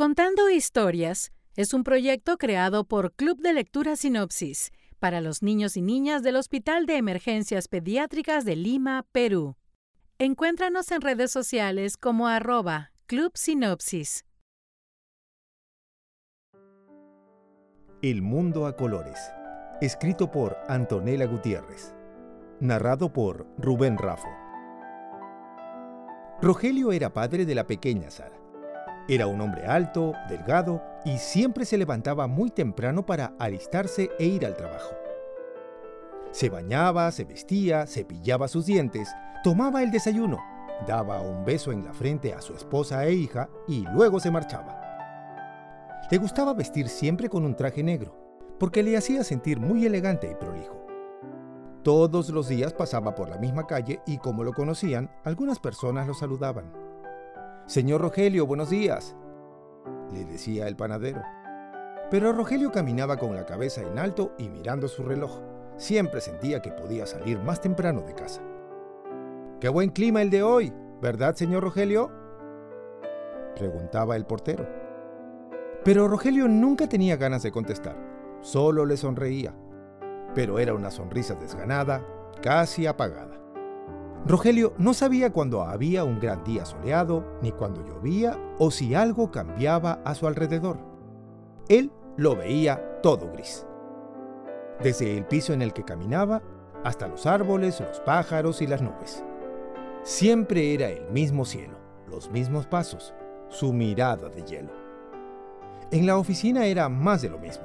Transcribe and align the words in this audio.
Contando 0.00 0.48
Historias 0.48 1.30
es 1.56 1.74
un 1.74 1.84
proyecto 1.84 2.38
creado 2.38 2.84
por 2.84 3.12
Club 3.12 3.38
de 3.42 3.52
Lectura 3.52 3.96
Sinopsis 3.96 4.72
para 4.98 5.20
los 5.20 5.42
niños 5.42 5.76
y 5.76 5.82
niñas 5.82 6.22
del 6.22 6.36
Hospital 6.36 6.86
de 6.86 6.96
Emergencias 6.96 7.68
Pediátricas 7.68 8.46
de 8.46 8.56
Lima, 8.56 9.04
Perú. 9.12 9.56
Encuéntranos 10.18 10.90
en 10.90 11.02
redes 11.02 11.30
sociales 11.30 11.98
como 11.98 12.28
arroba 12.28 12.92
Club 13.04 13.32
Sinopsis. 13.34 14.24
El 18.00 18.22
mundo 18.22 18.64
a 18.64 18.76
colores. 18.78 19.18
Escrito 19.82 20.30
por 20.30 20.56
Antonella 20.66 21.26
Gutiérrez. 21.26 21.94
Narrado 22.58 23.12
por 23.12 23.46
Rubén 23.58 23.98
Rafo. 23.98 24.30
Rogelio 26.40 26.90
era 26.92 27.12
padre 27.12 27.44
de 27.44 27.54
la 27.54 27.66
pequeña 27.66 28.10
Sara. 28.10 28.40
Era 29.10 29.26
un 29.26 29.40
hombre 29.40 29.66
alto, 29.66 30.12
delgado 30.28 30.80
y 31.04 31.18
siempre 31.18 31.64
se 31.64 31.76
levantaba 31.76 32.28
muy 32.28 32.48
temprano 32.48 33.04
para 33.04 33.34
alistarse 33.40 34.08
e 34.20 34.26
ir 34.26 34.46
al 34.46 34.56
trabajo. 34.56 34.94
Se 36.30 36.48
bañaba, 36.48 37.10
se 37.10 37.24
vestía, 37.24 37.88
cepillaba 37.88 38.46
sus 38.46 38.66
dientes, 38.66 39.12
tomaba 39.42 39.82
el 39.82 39.90
desayuno, 39.90 40.38
daba 40.86 41.22
un 41.22 41.44
beso 41.44 41.72
en 41.72 41.84
la 41.84 41.92
frente 41.92 42.34
a 42.34 42.40
su 42.40 42.54
esposa 42.54 43.04
e 43.04 43.14
hija 43.14 43.48
y 43.66 43.84
luego 43.92 44.20
se 44.20 44.30
marchaba. 44.30 44.80
Le 46.08 46.18
gustaba 46.18 46.54
vestir 46.54 46.88
siempre 46.88 47.28
con 47.28 47.44
un 47.44 47.56
traje 47.56 47.82
negro, 47.82 48.14
porque 48.60 48.84
le 48.84 48.96
hacía 48.96 49.24
sentir 49.24 49.58
muy 49.58 49.84
elegante 49.86 50.30
y 50.30 50.36
prolijo. 50.36 50.86
Todos 51.82 52.30
los 52.30 52.46
días 52.46 52.72
pasaba 52.74 53.16
por 53.16 53.28
la 53.28 53.38
misma 53.38 53.66
calle 53.66 54.02
y 54.06 54.18
como 54.18 54.44
lo 54.44 54.52
conocían, 54.52 55.10
algunas 55.24 55.58
personas 55.58 56.06
lo 56.06 56.14
saludaban. 56.14 56.89
Señor 57.70 58.00
Rogelio, 58.00 58.48
buenos 58.48 58.68
días, 58.68 59.14
le 60.12 60.24
decía 60.24 60.66
el 60.66 60.74
panadero. 60.74 61.22
Pero 62.10 62.32
Rogelio 62.32 62.72
caminaba 62.72 63.16
con 63.16 63.36
la 63.36 63.46
cabeza 63.46 63.80
en 63.82 63.96
alto 63.96 64.32
y 64.38 64.48
mirando 64.48 64.88
su 64.88 65.04
reloj. 65.04 65.38
Siempre 65.76 66.20
sentía 66.20 66.62
que 66.62 66.72
podía 66.72 67.06
salir 67.06 67.38
más 67.38 67.60
temprano 67.60 68.00
de 68.00 68.16
casa. 68.16 68.42
¡Qué 69.60 69.68
buen 69.68 69.90
clima 69.90 70.20
el 70.20 70.30
de 70.30 70.42
hoy! 70.42 70.72
¿Verdad, 71.00 71.36
señor 71.36 71.62
Rogelio? 71.62 72.10
preguntaba 73.54 74.16
el 74.16 74.26
portero. 74.26 74.68
Pero 75.84 76.08
Rogelio 76.08 76.48
nunca 76.48 76.88
tenía 76.88 77.14
ganas 77.14 77.44
de 77.44 77.52
contestar, 77.52 77.94
solo 78.40 78.84
le 78.84 78.96
sonreía. 78.96 79.54
Pero 80.34 80.58
era 80.58 80.74
una 80.74 80.90
sonrisa 80.90 81.36
desganada, 81.36 82.04
casi 82.42 82.88
apagada. 82.88 83.40
Rogelio 84.26 84.74
no 84.76 84.92
sabía 84.92 85.32
cuando 85.32 85.62
había 85.62 86.04
un 86.04 86.20
gran 86.20 86.44
día 86.44 86.66
soleado, 86.66 87.24
ni 87.40 87.52
cuando 87.52 87.84
llovía 87.86 88.38
o 88.58 88.70
si 88.70 88.94
algo 88.94 89.30
cambiaba 89.30 90.00
a 90.04 90.14
su 90.14 90.26
alrededor. 90.26 90.78
Él 91.68 91.90
lo 92.16 92.36
veía 92.36 93.00
todo 93.02 93.32
gris. 93.32 93.66
Desde 94.82 95.16
el 95.16 95.24
piso 95.24 95.54
en 95.54 95.62
el 95.62 95.72
que 95.72 95.84
caminaba 95.84 96.42
hasta 96.84 97.08
los 97.08 97.24
árboles, 97.26 97.80
los 97.80 98.00
pájaros 98.00 98.60
y 98.60 98.66
las 98.66 98.82
nubes. 98.82 99.24
Siempre 100.02 100.74
era 100.74 100.88
el 100.88 101.10
mismo 101.10 101.44
cielo, 101.44 101.78
los 102.06 102.30
mismos 102.30 102.66
pasos, 102.66 103.14
su 103.48 103.72
mirada 103.72 104.28
de 104.28 104.42
hielo. 104.42 104.72
En 105.90 106.06
la 106.06 106.18
oficina 106.18 106.66
era 106.66 106.88
más 106.88 107.22
de 107.22 107.30
lo 107.30 107.38
mismo. 107.38 107.64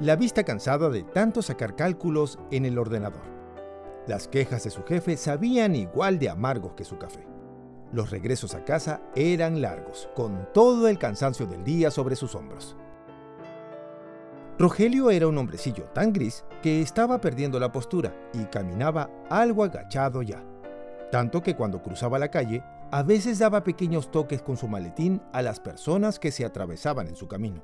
La 0.00 0.16
vista 0.16 0.44
cansada 0.44 0.90
de 0.90 1.04
tanto 1.04 1.42
sacar 1.42 1.74
cálculos 1.74 2.38
en 2.50 2.66
el 2.66 2.78
ordenador 2.78 3.35
las 4.06 4.28
quejas 4.28 4.64
de 4.64 4.70
su 4.70 4.84
jefe 4.84 5.16
sabían 5.16 5.74
igual 5.74 6.18
de 6.18 6.30
amargos 6.30 6.74
que 6.74 6.84
su 6.84 6.98
café. 6.98 7.26
Los 7.92 8.10
regresos 8.10 8.54
a 8.54 8.64
casa 8.64 9.00
eran 9.14 9.60
largos, 9.60 10.08
con 10.14 10.48
todo 10.52 10.88
el 10.88 10.98
cansancio 10.98 11.46
del 11.46 11.64
día 11.64 11.90
sobre 11.90 12.16
sus 12.16 12.34
hombros. 12.34 12.76
Rogelio 14.58 15.10
era 15.10 15.26
un 15.26 15.36
hombrecillo 15.36 15.84
tan 15.92 16.12
gris 16.12 16.44
que 16.62 16.80
estaba 16.80 17.20
perdiendo 17.20 17.60
la 17.60 17.72
postura 17.72 18.14
y 18.32 18.44
caminaba 18.44 19.10
algo 19.28 19.64
agachado 19.64 20.22
ya. 20.22 20.42
Tanto 21.12 21.42
que 21.42 21.54
cuando 21.54 21.82
cruzaba 21.82 22.18
la 22.18 22.30
calle, 22.30 22.62
a 22.90 23.02
veces 23.02 23.38
daba 23.38 23.64
pequeños 23.64 24.10
toques 24.10 24.42
con 24.42 24.56
su 24.56 24.66
maletín 24.66 25.20
a 25.32 25.42
las 25.42 25.60
personas 25.60 26.18
que 26.18 26.32
se 26.32 26.44
atravesaban 26.44 27.06
en 27.08 27.16
su 27.16 27.28
camino. 27.28 27.62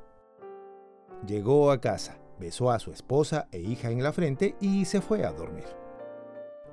Llegó 1.27 1.71
a 1.71 1.81
casa, 1.81 2.19
besó 2.39 2.71
a 2.71 2.79
su 2.79 2.93
esposa 2.93 3.49
e 3.53 3.61
hija 3.61 3.91
en 3.91 4.03
la 4.03 4.13
frente 4.13 4.57
y 4.61 4.85
se 4.85 5.01
fue 5.01 5.25
a 5.25 5.33
dormir. 5.33 5.82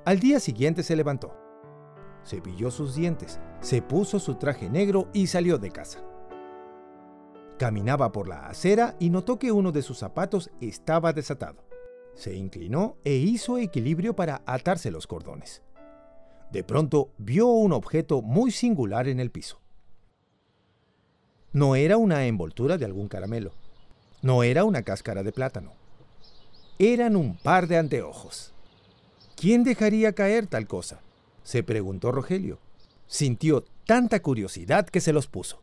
Al 0.04 0.18
día 0.18 0.40
siguiente 0.40 0.82
se 0.82 0.96
levantó, 0.96 1.36
cepilló 2.24 2.70
sus 2.70 2.94
dientes, 2.94 3.38
se 3.60 3.82
puso 3.82 4.18
su 4.18 4.36
traje 4.36 4.70
negro 4.70 5.08
y 5.12 5.26
salió 5.26 5.58
de 5.58 5.70
casa. 5.70 6.02
Caminaba 7.58 8.10
por 8.10 8.26
la 8.26 8.46
acera 8.46 8.96
y 8.98 9.10
notó 9.10 9.38
que 9.38 9.52
uno 9.52 9.72
de 9.72 9.82
sus 9.82 9.98
zapatos 9.98 10.50
estaba 10.62 11.12
desatado. 11.12 11.62
Se 12.14 12.34
inclinó 12.34 12.96
e 13.04 13.12
hizo 13.14 13.58
equilibrio 13.58 14.16
para 14.16 14.42
atarse 14.46 14.90
los 14.90 15.06
cordones. 15.06 15.62
De 16.50 16.64
pronto 16.64 17.10
vio 17.18 17.48
un 17.48 17.72
objeto 17.72 18.22
muy 18.22 18.50
singular 18.50 19.06
en 19.06 19.20
el 19.20 19.30
piso. 19.30 19.60
No 21.52 21.76
era 21.76 21.98
una 21.98 22.24
envoltura 22.26 22.78
de 22.78 22.86
algún 22.86 23.08
caramelo. 23.08 23.52
No 24.22 24.42
era 24.42 24.64
una 24.64 24.82
cáscara 24.82 25.22
de 25.22 25.32
plátano. 25.32 25.72
Eran 26.78 27.16
un 27.16 27.36
par 27.36 27.66
de 27.66 27.76
anteojos. 27.76 28.54
¿Quién 29.40 29.64
dejaría 29.64 30.12
caer 30.12 30.46
tal 30.46 30.66
cosa? 30.66 31.00
se 31.44 31.62
preguntó 31.62 32.12
Rogelio. 32.12 32.58
Sintió 33.06 33.64
tanta 33.86 34.20
curiosidad 34.20 34.86
que 34.86 35.00
se 35.00 35.14
los 35.14 35.28
puso. 35.28 35.62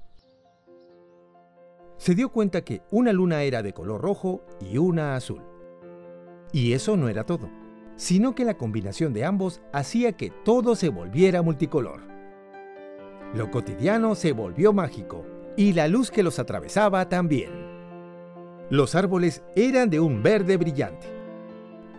Se 2.00 2.16
dio 2.16 2.30
cuenta 2.30 2.62
que 2.62 2.82
una 2.90 3.14
luna 3.14 3.44
era 3.44 3.62
de 3.62 3.74
color 3.74 4.02
rojo 4.02 4.42
y 4.60 4.80
una 4.80 5.16
azul. 5.16 5.44
Y 6.52 6.74
eso 6.74 6.98
no 6.98 7.08
era 7.08 7.24
todo, 7.24 7.52
sino 7.98 8.34
que 8.34 8.46
la 8.46 8.58
combinación 8.58 9.14
de 9.14 9.26
ambos 9.26 9.62
hacía 9.72 10.14
que 10.14 10.32
todo 10.32 10.76
se 10.76 10.90
volviera 10.90 11.44
multicolor. 11.44 12.02
Lo 13.36 13.52
cotidiano 13.52 14.16
se 14.16 14.32
volvió 14.32 14.74
mágico 14.74 15.24
y 15.56 15.74
la 15.74 15.88
luz 15.88 16.10
que 16.10 16.24
los 16.24 16.40
atravesaba 16.40 17.10
también. 17.10 17.52
Los 18.72 18.96
árboles 18.96 19.44
eran 19.56 19.92
de 19.92 20.00
un 20.00 20.24
verde 20.24 20.58
brillante 20.58 21.17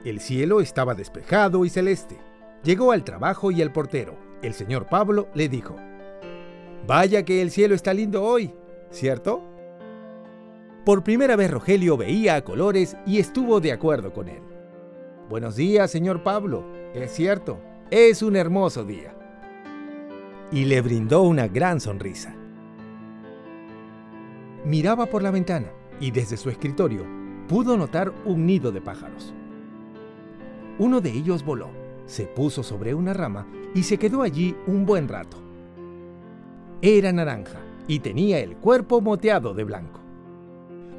el 0.04 0.20
cielo 0.20 0.60
estaba 0.60 0.94
despejado 0.94 1.64
y 1.64 1.70
celeste. 1.70 2.18
Llegó 2.62 2.92
al 2.92 3.04
trabajo 3.04 3.50
y 3.50 3.62
el 3.62 3.72
portero, 3.72 4.16
el 4.42 4.54
señor 4.54 4.86
Pablo, 4.86 5.28
le 5.34 5.48
dijo, 5.48 5.76
Vaya 6.86 7.24
que 7.24 7.42
el 7.42 7.50
cielo 7.50 7.74
está 7.74 7.92
lindo 7.92 8.22
hoy, 8.22 8.54
¿cierto? 8.90 9.42
Por 10.84 11.04
primera 11.04 11.36
vez 11.36 11.50
Rogelio 11.50 11.96
veía 11.96 12.36
a 12.36 12.42
colores 12.42 12.96
y 13.06 13.18
estuvo 13.18 13.60
de 13.60 13.72
acuerdo 13.72 14.12
con 14.12 14.28
él. 14.28 14.42
Buenos 15.28 15.56
días, 15.56 15.90
señor 15.90 16.22
Pablo. 16.22 16.64
Es 16.94 17.12
cierto, 17.12 17.58
es 17.90 18.22
un 18.22 18.36
hermoso 18.36 18.84
día. 18.84 19.14
Y 20.50 20.64
le 20.64 20.80
brindó 20.80 21.22
una 21.22 21.46
gran 21.46 21.80
sonrisa. 21.80 22.34
Miraba 24.64 25.06
por 25.06 25.22
la 25.22 25.30
ventana 25.30 25.68
y 26.00 26.10
desde 26.10 26.38
su 26.38 26.48
escritorio 26.48 27.04
pudo 27.48 27.76
notar 27.76 28.12
un 28.24 28.46
nido 28.46 28.72
de 28.72 28.80
pájaros. 28.80 29.34
Uno 30.78 31.00
de 31.00 31.10
ellos 31.10 31.44
voló, 31.44 31.70
se 32.06 32.26
puso 32.26 32.62
sobre 32.62 32.94
una 32.94 33.12
rama 33.12 33.46
y 33.74 33.82
se 33.82 33.98
quedó 33.98 34.22
allí 34.22 34.54
un 34.66 34.86
buen 34.86 35.08
rato. 35.08 35.36
Era 36.80 37.12
naranja 37.12 37.58
y 37.88 37.98
tenía 37.98 38.38
el 38.38 38.56
cuerpo 38.56 39.00
moteado 39.00 39.54
de 39.54 39.64
blanco. 39.64 40.00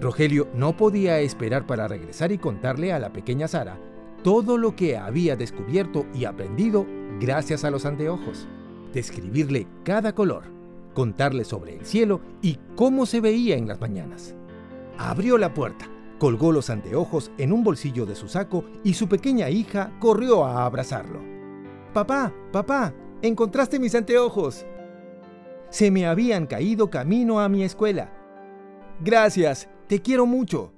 Rogelio 0.01 0.47
no 0.53 0.75
podía 0.75 1.19
esperar 1.19 1.65
para 1.65 1.87
regresar 1.87 2.31
y 2.31 2.37
contarle 2.37 2.91
a 2.91 2.99
la 2.99 3.13
pequeña 3.13 3.47
Sara 3.47 3.77
todo 4.23 4.57
lo 4.57 4.75
que 4.75 4.97
había 4.97 5.37
descubierto 5.37 6.05
y 6.13 6.25
aprendido 6.25 6.85
gracias 7.21 7.63
a 7.63 7.71
los 7.71 7.85
anteojos, 7.85 8.47
describirle 8.93 9.65
cada 9.83 10.13
color, 10.13 10.43
contarle 10.93 11.45
sobre 11.45 11.77
el 11.77 11.85
cielo 11.85 12.19
y 12.41 12.57
cómo 12.75 13.05
se 13.05 13.21
veía 13.21 13.55
en 13.55 13.67
las 13.67 13.79
mañanas. 13.79 14.35
Abrió 14.97 15.37
la 15.37 15.53
puerta 15.53 15.87
Colgó 16.19 16.51
los 16.51 16.69
anteojos 16.69 17.31
en 17.37 17.53
un 17.53 17.63
bolsillo 17.63 18.05
de 18.05 18.13
su 18.13 18.27
saco 18.27 18.65
y 18.83 18.93
su 18.93 19.07
pequeña 19.07 19.49
hija 19.49 19.97
corrió 19.99 20.43
a 20.43 20.65
abrazarlo. 20.65 21.21
Papá, 21.93 22.33
papá, 22.51 22.93
encontraste 23.21 23.79
mis 23.79 23.95
anteojos. 23.95 24.65
Se 25.69 25.89
me 25.89 26.05
habían 26.05 26.45
caído 26.45 26.89
camino 26.89 27.39
a 27.39 27.47
mi 27.47 27.63
escuela. 27.63 28.11
Gracias, 28.99 29.69
te 29.87 30.01
quiero 30.01 30.25
mucho. 30.25 30.73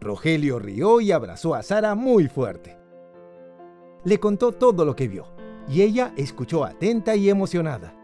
Rogelio 0.00 0.60
rió 0.60 1.00
y 1.00 1.10
abrazó 1.10 1.56
a 1.56 1.62
Sara 1.64 1.96
muy 1.96 2.28
fuerte. 2.28 2.78
Le 4.04 4.20
contó 4.20 4.52
todo 4.52 4.84
lo 4.84 4.94
que 4.94 5.08
vio, 5.08 5.26
y 5.68 5.82
ella 5.82 6.12
escuchó 6.16 6.64
atenta 6.64 7.16
y 7.16 7.28
emocionada. 7.28 7.94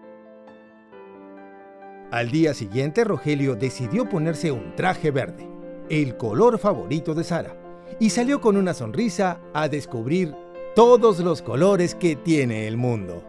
Al 2.12 2.30
día 2.30 2.52
siguiente, 2.52 3.04
Rogelio 3.04 3.56
decidió 3.56 4.06
ponerse 4.06 4.52
un 4.52 4.76
traje 4.76 5.10
verde 5.10 5.48
el 5.88 6.16
color 6.16 6.58
favorito 6.58 7.14
de 7.14 7.24
Sara, 7.24 7.56
y 7.98 8.10
salió 8.10 8.40
con 8.40 8.56
una 8.56 8.74
sonrisa 8.74 9.40
a 9.52 9.68
descubrir 9.68 10.34
todos 10.74 11.18
los 11.20 11.42
colores 11.42 11.94
que 11.94 12.16
tiene 12.16 12.66
el 12.66 12.76
mundo. 12.76 13.24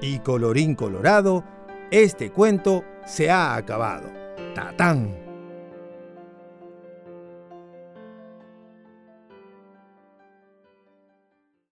Y 0.00 0.20
colorín 0.20 0.74
colorado, 0.74 1.44
Este 1.90 2.30
cuento 2.30 2.84
se 3.04 3.30
ha 3.30 3.54
acabado. 3.54 4.08
¡Tatán! 4.54 5.25